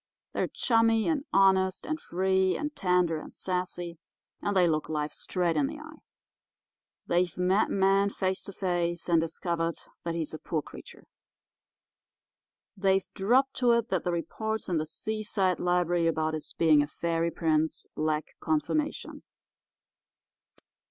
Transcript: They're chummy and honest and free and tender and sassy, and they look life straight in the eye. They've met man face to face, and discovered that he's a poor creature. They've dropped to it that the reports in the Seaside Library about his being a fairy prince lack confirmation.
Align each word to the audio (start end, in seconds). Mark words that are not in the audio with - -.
They're 0.33 0.47
chummy 0.47 1.07
and 1.07 1.25
honest 1.31 1.85
and 1.85 1.99
free 2.01 2.57
and 2.57 2.75
tender 2.75 3.19
and 3.21 3.31
sassy, 3.35 3.99
and 4.41 4.57
they 4.57 4.67
look 4.67 4.89
life 4.89 5.11
straight 5.11 5.55
in 5.55 5.67
the 5.67 5.77
eye. 5.77 5.99
They've 7.05 7.37
met 7.37 7.69
man 7.69 8.09
face 8.09 8.41
to 8.45 8.51
face, 8.51 9.07
and 9.07 9.21
discovered 9.21 9.77
that 10.03 10.15
he's 10.15 10.33
a 10.33 10.39
poor 10.39 10.63
creature. 10.63 11.05
They've 12.75 13.07
dropped 13.13 13.53
to 13.57 13.73
it 13.73 13.89
that 13.89 14.03
the 14.03 14.11
reports 14.11 14.69
in 14.69 14.77
the 14.79 14.87
Seaside 14.87 15.59
Library 15.59 16.07
about 16.07 16.33
his 16.33 16.51
being 16.53 16.81
a 16.81 16.87
fairy 16.87 17.29
prince 17.29 17.85
lack 17.95 18.35
confirmation. 18.39 19.21